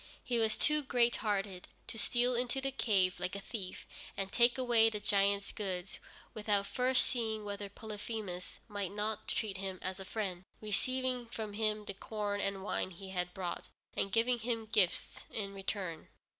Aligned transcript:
He 0.23 0.39
was 0.39 0.57
too 0.57 0.81
great 0.81 1.17
hearted 1.17 1.67
to 1.85 1.99
steal 1.99 2.33
into 2.33 2.59
the 2.59 2.71
cave 2.71 3.19
like 3.19 3.35
a 3.35 3.39
thief 3.39 3.85
and 4.17 4.31
take 4.31 4.57
away 4.57 4.89
the 4.89 4.99
giant's 4.99 5.51
goods 5.51 5.99
without 6.33 6.65
first 6.65 7.05
seeing 7.05 7.45
whether 7.45 7.69
Polyphemus 7.69 8.57
might 8.67 8.89
not 8.91 9.27
treat 9.27 9.57
him 9.57 9.77
as 9.83 9.99
a 9.99 10.03
friend, 10.03 10.43
receiving 10.59 11.27
from 11.27 11.53
him 11.53 11.85
the 11.85 11.93
corn 11.93 12.41
and 12.41 12.63
wine 12.63 12.89
he 12.89 13.09
had 13.11 13.31
brought, 13.35 13.69
and 13.95 14.11
giving 14.11 14.39
him 14.39 14.65
gifts 14.65 15.25
in 15.29 15.53
return. 15.53 16.07